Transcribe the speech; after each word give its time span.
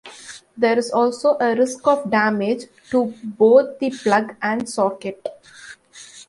There 0.57 0.79
is 0.79 0.89
also 0.91 1.37
a 1.39 1.53
risk 1.55 1.85
of 1.85 2.09
damage 2.09 2.63
to 2.89 3.13
both 3.23 3.77
the 3.77 3.91
plug 3.91 4.35
and 4.41 4.67
socket. 4.67 5.27